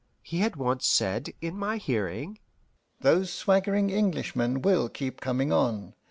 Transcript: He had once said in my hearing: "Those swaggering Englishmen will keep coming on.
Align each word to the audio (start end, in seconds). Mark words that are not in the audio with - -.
He 0.23 0.39
had 0.39 0.55
once 0.55 0.87
said 0.87 1.31
in 1.41 1.55
my 1.55 1.77
hearing: 1.77 2.39
"Those 3.01 3.31
swaggering 3.31 3.91
Englishmen 3.93 4.63
will 4.63 4.89
keep 4.89 5.21
coming 5.21 5.53
on. 5.53 5.93